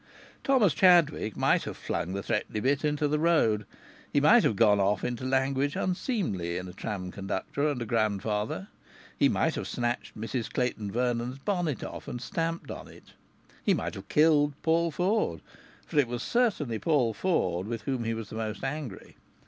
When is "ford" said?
14.89-15.41, 17.13-17.67